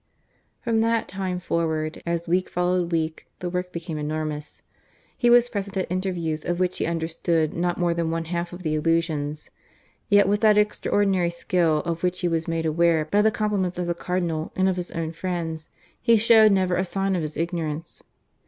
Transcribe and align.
From 0.61 0.81
that 0.81 1.07
time 1.07 1.39
forward, 1.39 2.01
as 2.07 2.27
week 2.27 2.49
followed 2.49 2.91
week, 2.91 3.27
the 3.37 3.51
work 3.51 3.71
became 3.71 3.99
enormous. 3.99 4.63
He 5.15 5.29
was 5.29 5.47
present 5.47 5.77
at 5.77 5.91
interviews 5.91 6.43
of 6.43 6.59
which 6.59 6.79
he 6.79 6.87
understood 6.87 7.53
not 7.53 7.77
more 7.77 7.93
than 7.93 8.09
one 8.09 8.25
half 8.25 8.51
of 8.51 8.63
the 8.63 8.75
allusions; 8.75 9.51
yet 10.09 10.27
with 10.27 10.41
that 10.41 10.57
extraordinary 10.57 11.29
skill 11.29 11.81
of 11.85 12.01
which 12.01 12.21
he 12.21 12.27
was 12.27 12.47
made 12.47 12.65
aware 12.65 13.05
by 13.05 13.21
the 13.21 13.29
compliments 13.29 13.77
of 13.77 13.85
the 13.85 13.93
Cardinal 13.93 14.51
and 14.55 14.67
of 14.67 14.77
his 14.77 14.89
own 14.89 15.11
friends, 15.11 15.69
he 16.01 16.17
showed 16.17 16.51
never 16.51 16.77
a 16.77 16.83
sign 16.83 17.15
of 17.15 17.21
his 17.21 17.37
ignorance. 17.37 18.01